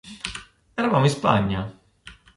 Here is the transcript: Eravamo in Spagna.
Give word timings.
Eravamo 0.73 1.05
in 1.05 1.11
Spagna. 1.11 1.79